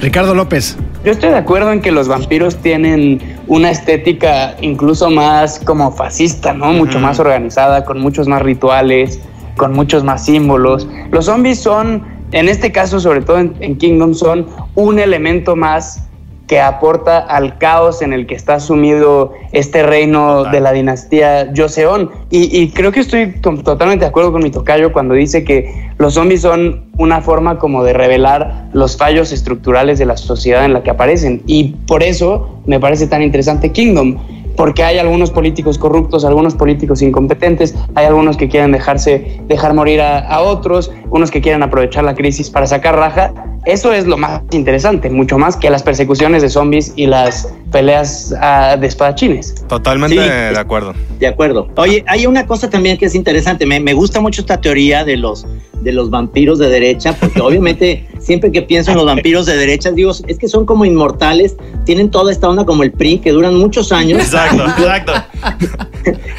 [0.00, 0.76] Ricardo López.
[1.04, 6.54] Yo estoy de acuerdo en que los vampiros tienen una estética incluso más como fascista,
[6.54, 6.72] ¿no?
[6.72, 9.20] Mucho más organizada, con muchos más rituales,
[9.56, 10.88] con muchos más símbolos.
[11.10, 16.07] Los zombies son, en este caso, sobre todo en, en Kingdom, son un elemento más
[16.48, 22.10] que aporta al caos en el que está sumido este reino de la dinastía Joseon.
[22.30, 26.14] Y, y creo que estoy totalmente de acuerdo con mi tocayo cuando dice que los
[26.14, 30.82] zombies son una forma como de revelar los fallos estructurales de la sociedad en la
[30.82, 31.42] que aparecen.
[31.46, 34.16] Y por eso me parece tan interesante Kingdom,
[34.56, 40.00] porque hay algunos políticos corruptos, algunos políticos incompetentes, hay algunos que quieren dejarse dejar morir
[40.00, 43.32] a, a otros, unos que quieren aprovechar la crisis para sacar raja.
[43.64, 48.34] Eso es lo más interesante, mucho más que las persecuciones de zombies y las peleas
[48.40, 49.54] ah, de espadachines.
[49.68, 50.28] Totalmente Sí.
[50.28, 50.94] de acuerdo.
[51.18, 51.68] De acuerdo.
[51.76, 53.66] Oye, hay una cosa también que es interesante.
[53.66, 55.46] Me, me gusta mucho esta teoría de los,
[55.82, 59.90] de los vampiros de derecha, porque obviamente siempre que pienso en los vampiros de derecha,
[59.90, 63.54] digo, es que son como inmortales, tienen toda esta onda como el PRI, que duran
[63.56, 64.20] muchos años.
[64.20, 65.12] Exacto, exacto.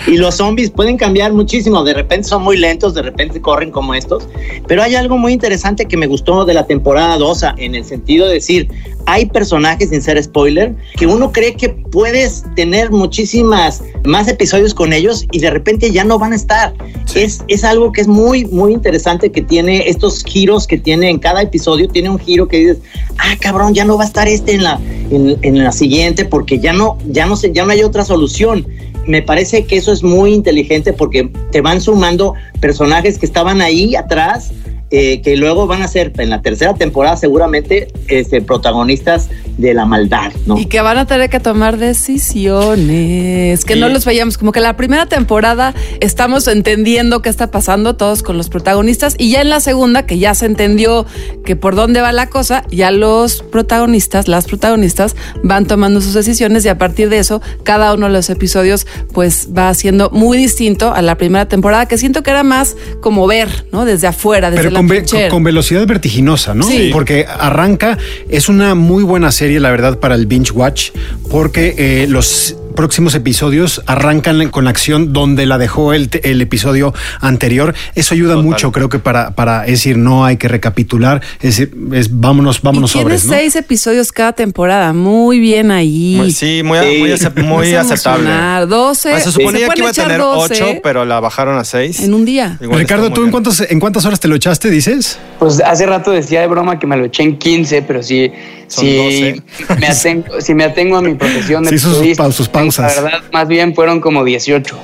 [0.08, 1.84] Y los zombies pueden cambiar muchísimo.
[1.84, 4.27] De repente son muy lentos, de repente corren como estos.
[4.67, 8.27] Pero hay algo muy interesante que me gustó de la temporada 2, en el sentido
[8.27, 8.69] de decir,
[9.05, 14.93] hay personajes, sin ser spoiler, que uno cree que puedes tener muchísimas más episodios con
[14.93, 16.73] ellos y de repente ya no van a estar.
[17.15, 21.17] Es, es algo que es muy, muy interesante que tiene estos giros que tiene en
[21.17, 21.87] cada episodio.
[21.87, 22.77] Tiene un giro que dices,
[23.17, 26.59] ah, cabrón, ya no va a estar este en la, en, en la siguiente porque
[26.59, 28.67] ya no, ya no sé, ya no hay otra solución
[29.09, 33.95] me parece que eso es muy inteligente porque te van sumando personajes que estaban ahí
[33.95, 34.51] atrás,
[34.91, 39.86] eh, que luego van a ser en la tercera temporada seguramente este, protagonistas de la
[39.86, 40.58] maldad, ¿no?
[40.58, 44.38] Y que van a tener que tomar decisiones, que no los veíamos.
[44.38, 49.32] Como que la primera temporada estamos entendiendo qué está pasando todos con los protagonistas y
[49.32, 51.06] ya en la segunda, que ya se entendió
[51.45, 56.65] que por dónde va la cosa, ya los protagonistas, las protagonistas van tomando sus decisiones
[56.65, 60.93] y a partir de eso, cada uno de los episodios pues va siendo muy distinto
[60.93, 63.86] a la primera temporada, que siento que era más como ver, ¿no?
[63.86, 65.29] Desde afuera, desde Pero la con, ve- trinchera.
[65.29, 66.63] con velocidad vertiginosa, ¿no?
[66.67, 66.89] Sí.
[66.91, 67.97] Porque arranca,
[68.29, 70.89] es una muy buena serie, la verdad, para el binge watch,
[71.29, 77.75] porque eh, los próximos episodios arrancan con la acción donde la dejó el, episodio anterior.
[77.93, 78.45] Eso ayuda Total.
[78.45, 82.61] mucho, creo que para, para es decir, no hay que recapitular, es decir, es vámonos,
[82.61, 86.15] vámonos y tiene seis episodios cada temporada, muy bien ahí.
[86.15, 86.85] Muy- sí, muy, Sí.
[87.01, 88.23] muy, acep- aceptable.
[88.23, 88.67] emocionar.
[88.69, 89.13] 12.
[89.13, 91.99] Ah, se suponía que iba a tener 12 8, pero la bajaron a 6.
[91.99, 92.57] en un día.
[92.61, 95.19] Ricardo, ¿tú en cuántos, en cuántas horas te lo echaste, dices?
[95.37, 98.31] Pues hace rato decía de broma que me lo eché en 15, pero sí,
[98.67, 99.33] Son sí
[99.79, 102.49] me atengo, si me atengo a mi profesión de Sí, sus sus pausas.
[102.77, 104.77] La verdad, más bien fueron como 18.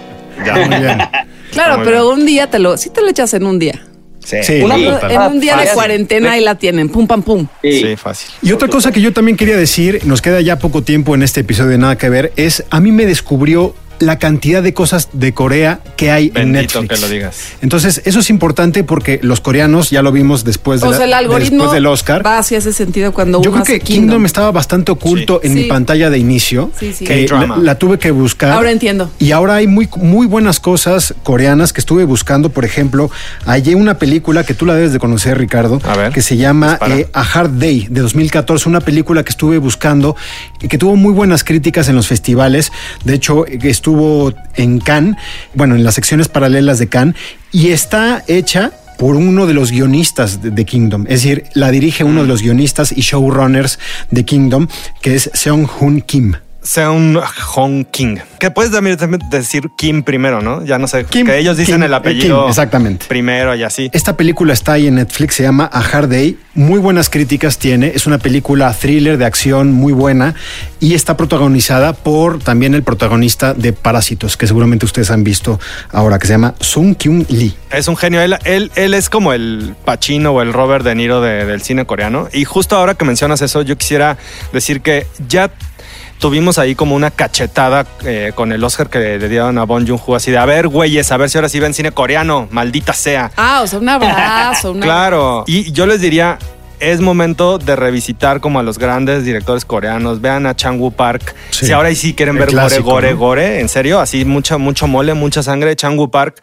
[0.46, 0.98] Ya, Muy bien.
[1.52, 3.82] Claro, muy pero un día te lo, sí te lo echas en un día.
[4.20, 4.62] Sí, Sí.
[4.62, 7.48] Una- sí, En un día de cuarentena ahí la tienen, pum, pam, pum.
[7.62, 7.80] Sí.
[7.80, 8.30] sí, fácil.
[8.42, 11.42] Y otra cosa que yo también quería decir, nos queda ya poco tiempo en este
[11.42, 15.34] episodio de Nada que ver, es a mí me descubrió la cantidad de cosas de
[15.34, 17.00] Corea que hay en Bendito Netflix.
[17.02, 17.38] que lo digas.
[17.62, 21.06] Entonces, eso es importante porque los coreanos, ya lo vimos después, de O la- sea,
[21.06, 22.26] el algoritmo después del Oscar.
[22.26, 24.26] va hacia ese sentido cuando Yo uno creo que hace Kingdom.
[24.26, 25.60] estaba bastante oculto en Sí.
[25.62, 26.72] mi pantalla de inicio.
[26.80, 27.06] Sí, sí.
[27.06, 28.52] que la, la tuve que buscar.
[28.52, 29.10] Ahora entiendo.
[29.20, 32.50] Y ahora hay muy, muy buenas cosas coreanas que estuve buscando.
[32.50, 33.10] Por ejemplo,
[33.46, 36.78] hallé una película que tú la debes de conocer, Ricardo, A ver, que se llama
[36.88, 38.68] eh, A Hard Day de 2014.
[38.70, 40.16] Una película que estuve buscando
[40.62, 42.72] y que tuvo muy buenas críticas en los festivales.
[43.04, 45.16] De hecho, eh, estuvo en Cannes,
[45.54, 47.16] bueno, en las secciones paralelas de Cannes,
[47.52, 51.04] y está hecha por uno de los guionistas de, Kingdom.
[51.04, 53.78] Es decir, la dirige uno de los guionistas y showrunners
[54.10, 54.68] de Kingdom,
[55.04, 56.34] que es Seong Hoon Kim.
[56.66, 57.18] Seung
[57.54, 58.18] Hong King.
[58.40, 58.98] Que puedes también
[59.30, 60.66] decir Kim primero, ¿no?
[60.66, 61.06] Ya no sé.
[61.06, 62.42] Kim, que ellos dicen Kim, el eh, apellido.
[62.42, 63.06] Kim, exactamente.
[63.08, 63.90] Primero y así.
[63.94, 66.38] Esta película está ahí en Netflix, se llama A Hard Day.
[66.56, 67.92] Muy buenas críticas tiene.
[67.96, 70.34] Es una película thriller de acción muy buena
[70.80, 75.60] y está protagonizada por también el protagonista de Parásitos, que seguramente ustedes han visto
[75.92, 77.54] ahora, que se llama Sung Kyung Lee.
[77.72, 78.22] Es un genio.
[78.22, 81.86] Él, él, él es como el Pacino o el Robert De Niro de- del cine
[81.86, 82.28] coreano.
[82.34, 84.18] Y justo ahora que mencionas eso, yo quisiera
[84.54, 85.52] decir que ya
[86.20, 90.16] tuvimos ahí como una cachetada eh, con el Oscar que le dieron a Bon Joon-ho,
[90.16, 93.32] así de, a ver, güeyes, a ver si ahora sí ven cine coreano, maldita sea.
[93.38, 94.72] Ah, o sea, un abrazo.
[94.72, 95.44] un Claro.
[95.48, 96.38] Y yo les diría,
[96.80, 100.22] es momento de revisitar como a los grandes directores coreanos.
[100.22, 101.36] Vean a Chang Woo Park.
[101.52, 101.68] Sí.
[101.68, 103.20] Si ahora sí quieren ver clásico, gore, gore, ¿no?
[103.20, 105.76] gore, en serio, así mucha, mucho mole, mucha sangre.
[105.76, 106.42] Chang Woo Park.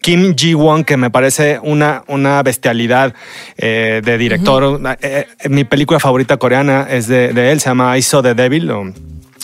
[0.00, 3.14] Kim Ji-won, que me parece una, una bestialidad
[3.56, 4.80] eh, de director.
[5.02, 8.34] Eh, eh, mi película favorita coreana es de, de él, se llama I Saw the
[8.34, 8.70] Devil.
[8.70, 8.92] o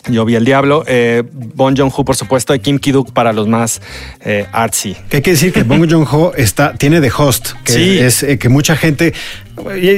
[0.08, 0.84] yo vi el diablo.
[0.86, 3.80] Eh, bon Joon-ho, por supuesto, y Kim Ki-duk para los más
[4.24, 4.96] eh, artsy.
[5.08, 7.98] Que hay que decir que Bong Joon-ho está, tiene The Host, que Sí.
[7.98, 9.12] es eh, que mucha gente,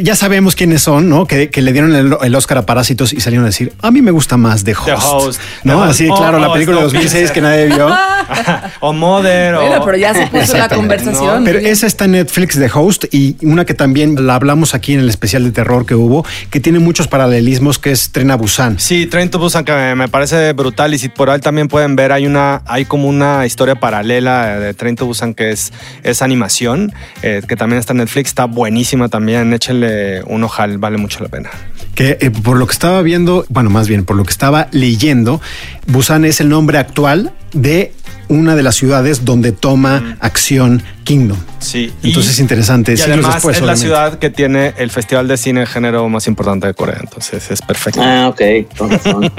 [0.02, 1.26] ya sabemos quiénes son, ¿no?
[1.26, 4.02] Que, que le dieron el, el Oscar a Parásitos y salieron a decir, a mí
[4.02, 4.86] me gusta más The Host.
[4.86, 5.40] The Host.
[5.64, 5.72] ¿No?
[5.74, 5.90] The Host.
[5.90, 7.22] Así, Oh, claro, la oh, película de Snowpiercer.
[7.22, 7.88] 2006 que nadie vio.
[8.80, 9.54] o Mother.
[9.56, 9.84] Bueno, o...
[9.84, 11.44] pero ya se puso la conversación.
[11.44, 11.72] Pero Muy bien.
[11.72, 15.08] esa está en Netflix de Host y una que también la hablamos aquí en el
[15.08, 18.78] especial de terror que hubo, que tiene muchos paralelismos, que es Tren a Busan.
[18.78, 21.96] Sí, Train to Busan que me, me parece brutal y si por ahí también pueden
[21.96, 25.72] ver hay una hay como una historia paralela de Train to Busan que es
[26.04, 30.96] es animación eh, que también está en Netflix está buenísima también échenle un ojal vale
[30.96, 31.50] mucho la pena.
[31.98, 35.40] Que eh, por lo que estaba viendo, bueno, más bien por lo que estaba leyendo,
[35.88, 37.92] Busan es el nombre actual de
[38.28, 41.38] una de las ciudades donde toma acción Kingdom.
[41.58, 41.92] Sí.
[42.04, 42.94] Entonces es interesante.
[42.96, 46.28] Y además después, es la ciudad que tiene el festival de cine de género más
[46.28, 48.00] importante de Corea, entonces es perfecto.
[48.00, 48.42] Ah, ok,
[48.78, 49.32] con razón.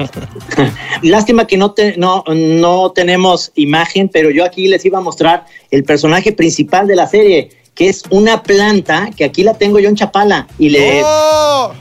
[1.04, 5.46] Lástima que no, te- no, no tenemos imagen, pero yo aquí les iba a mostrar
[5.72, 9.88] el personaje principal de la serie, que es una planta, que aquí la tengo yo
[9.88, 11.02] en Chapala, y le...
[11.06, 11.72] ¡Oh!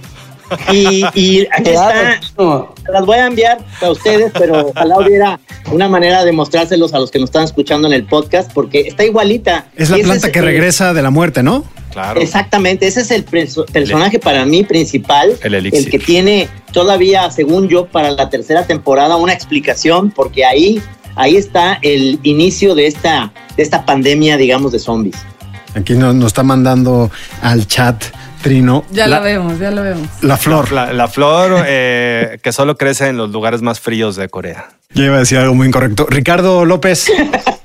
[0.73, 5.41] Y, y aquí está, No, las voy a enviar a ustedes, pero ojalá hubiera
[5.73, 9.05] una manera de mostrárselos a los que nos están escuchando en el podcast, porque está
[9.05, 9.67] igualita.
[9.77, 11.65] Es la Y planta que el- regresa de la muerte, ¿no?
[11.93, 12.21] Claro.
[12.21, 15.91] Exactamente, ese es el perso- personaje para mí principal, El elixir.
[15.91, 20.81] que tiene todavía, según yo, para la tercera temporada una explicación, porque ahí,
[21.17, 25.17] ahí está el inicio de esta, de esta pandemia, digamos, de zombies.
[25.75, 27.11] Aquí nos, nos está mandando
[27.43, 28.03] al chat
[28.43, 30.09] Trino Ya la, la vemos, ya la vemos.
[30.23, 30.73] la flor.
[30.73, 34.69] La, la flor eh, que solo crece en los lugares más fríos de Corea.
[34.95, 36.07] Yo iba a decir algo muy incorrecto.
[36.09, 37.07] Ricardo López.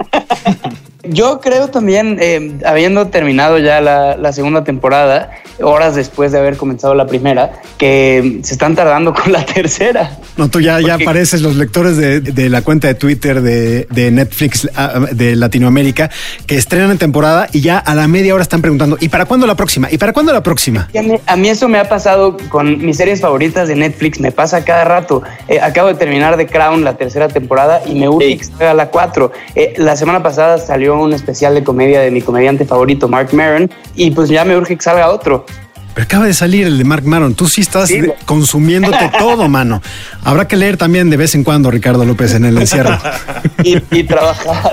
[1.03, 6.55] Yo creo también, eh, habiendo terminado ya la, la segunda temporada, horas después de haber
[6.55, 10.17] comenzado la primera, que se están tardando con la tercera.
[10.37, 14.11] No, tú ya, ya apareces los lectores de, de la cuenta de Twitter de, de
[14.11, 16.09] Netflix ah, de Latinoamérica
[16.47, 19.45] que estrenan en temporada y ya a la media hora están preguntando ¿y para cuándo
[19.45, 19.89] la próxima?
[19.91, 20.89] ¿y para cuándo la próxima?
[20.97, 24.31] A, mí, a mí eso me ha pasado con mis series favoritas de Netflix, me
[24.31, 25.21] pasa cada rato.
[25.47, 28.37] Eh, acabo de terminar The Crown, la tercera temporada, y me urge Sí.
[28.37, 29.31] que salga la 4.
[29.77, 34.11] la semana pasada salió un especial de comedia de mi comediante favorito, Mark Maron, y
[34.11, 35.45] pues ya me urge que salga otro.
[35.93, 37.35] Pero acaba de salir el de Mark Maron.
[37.35, 38.01] Tú sí estás Sí.
[38.25, 39.81] consumiéndote todo, mano.
[40.23, 42.97] Habrá que leer también de vez en cuando, Ricardo López, en el encierro.
[43.63, 44.71] Y, y trabajar.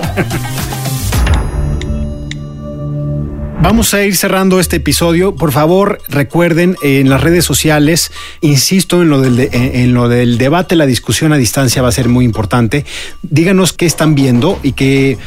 [3.61, 5.35] Vamos a ir cerrando este episodio.
[5.35, 9.49] Por favor, recuerden en las redes sociales, insisto en lo del, de-
[9.83, 12.85] en, lo del debate, la discusión a distancia va a ser muy importante.
[13.21, 15.19] Díganos qué están viendo y que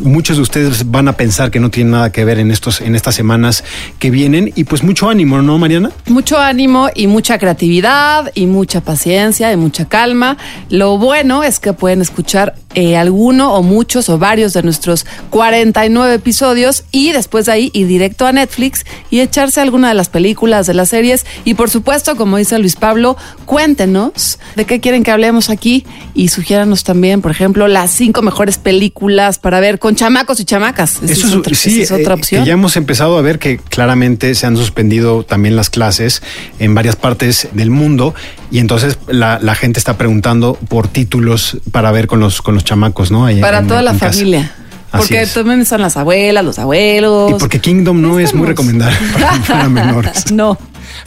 [0.00, 2.94] muchos de ustedes van a pensar que no tienen nada que ver en estos, en
[2.94, 3.64] estas semanas
[3.98, 4.52] que vienen.
[4.56, 5.90] Y pues mucho ánimo, ¿no, Mariana?
[6.06, 10.36] Mucho ánimo y mucha creatividad y mucha paciencia y mucha calma.
[10.68, 16.14] Lo bueno es que pueden escuchar eh, alguno o muchos o varios de nuestros 49
[16.14, 20.68] episodios y después de ahí ir directo a Netflix y echarse alguna de las películas,
[20.68, 25.10] de las series y por supuesto, como dice Luis Pablo, cuéntenos de qué quieren que
[25.10, 30.38] hablemos aquí y sugiéranos también, por ejemplo, las cinco mejores películas para ver con chamacos
[30.38, 31.02] y chamacas.
[31.02, 32.44] Eso es otra, sí, es otra eh, opción.
[32.44, 36.22] ya hemos empezado a ver que claramente se han suspendido también las clases
[36.60, 38.14] en varias partes del mundo
[38.52, 42.59] y entonces la, la gente está preguntando por títulos para ver con los con los
[42.64, 43.26] chamacos, ¿no?
[43.26, 44.12] Ahí para en- toda la casa.
[44.12, 44.52] familia.
[44.92, 47.30] Porque también están las abuelas, los abuelos.
[47.30, 50.24] Y porque Kingdom no es muy recomendable para, para menores.
[50.32, 50.58] No.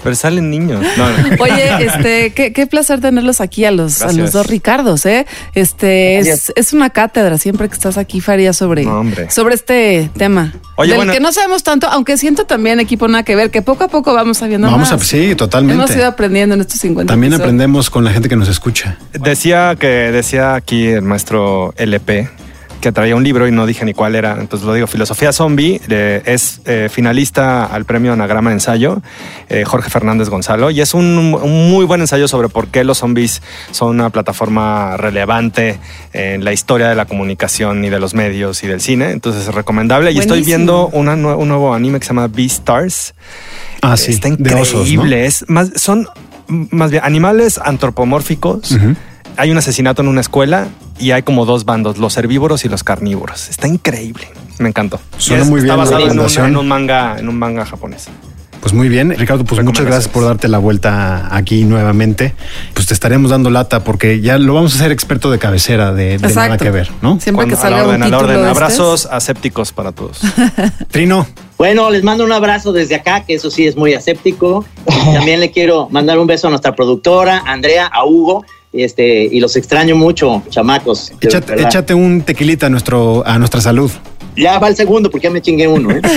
[0.03, 0.85] Pero salen niños.
[0.97, 1.43] No, no.
[1.43, 5.25] Oye, este, qué, qué placer tenerlos aquí a los, a los dos Ricardos, ¿eh?
[5.55, 10.53] Este, es, es una cátedra siempre que estás aquí, Faria, sobre, No, sobre este tema.
[10.75, 11.13] Oye, del bueno.
[11.13, 14.13] que no sabemos tanto, aunque siento también, equipo, nada que ver, que poco a poco
[14.13, 15.01] vamos sabiendo Vamos más.
[15.01, 15.81] a, sí, totalmente.
[15.83, 17.45] Hemos ido aprendiendo en estos 50 También episodios.
[17.47, 18.97] aprendemos con la gente que nos escucha.
[19.13, 22.29] Decía que decía aquí el maestro LP
[22.83, 24.87] que traía un libro y no dije ni cuál era, entonces lo digo.
[24.87, 29.01] Filosofía Zombie eh, es eh, finalista al premio Anagrama de Ensayo,
[29.47, 32.97] eh, Jorge Fernández Gonzalo, y es un, un muy buen ensayo sobre por qué los
[32.97, 35.79] zombies son una plataforma relevante
[36.11, 39.11] en la historia de la comunicación y de los medios y del cine.
[39.11, 40.11] Entonces es recomendable.
[40.11, 43.13] Y estoy viendo una un nuevo anime que se llama Beastars.
[43.81, 44.61] Ah, sí, Está increíble.
[44.61, 45.05] osos, ¿no?
[45.05, 46.09] Es más, son
[46.47, 48.77] más bien animales antropomórficos.
[49.37, 50.67] Hay un asesinato en una escuela
[50.99, 53.49] y hay como dos bandos, los herbívoros y los carnívoros.
[53.49, 54.27] Está increíble.
[54.59, 54.99] Me encantó.
[55.17, 56.45] Suena es- muy bien Está la basado en un, recomendación.
[56.47, 58.07] en un manga, en un manga japonés.
[58.61, 62.33] Pues muy bien, Ricardo, pues muchas gracias por darte la vuelta aquí nuevamente.
[62.73, 66.17] Pues te estaremos dando lata porque ya lo vamos a hacer experto de cabecera de,
[66.17, 67.19] de nada que ver, ¿no?
[67.19, 68.45] Siempre que Cuando- a la salga orden, un a la orden.
[68.45, 70.21] Abrazos asépticos para todos.
[70.91, 71.27] Trino,
[71.57, 74.63] Bueno, les mando un abrazo desde acá, que eso sí es muy aséptico.
[75.13, 79.55] También le quiero mandar un beso a nuestra productora, Andrea, a Hugo, este, y los
[79.55, 81.11] extraño mucho, chamacos.
[81.21, 83.91] échate un tequilita a, nuestro, a nuestra salud.
[84.35, 85.91] Ya va el segundo, porque ya me chingué uno.
[85.91, 86.01] ¿eh?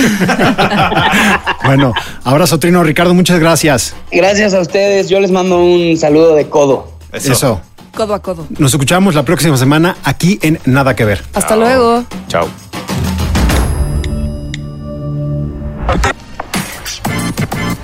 [1.63, 1.93] Bueno,
[2.23, 3.93] abrazo Trino, Ricardo, muchas gracias.
[4.11, 5.09] Gracias a ustedes.
[5.09, 6.87] Yo les mando un saludo de codo.
[7.11, 7.61] Eso.
[7.93, 8.47] Codo a codo.
[8.57, 11.23] Nos escuchamos la próxima semana aquí en Nada que ver.
[11.33, 12.05] Hasta luego.
[12.27, 12.47] Chao.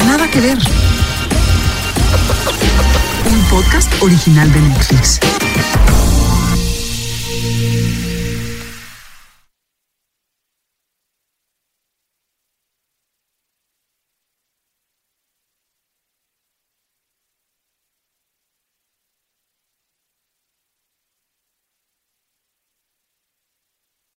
[0.06, 0.58] Nada que ver.
[3.54, 5.20] Podcast original de Netflix.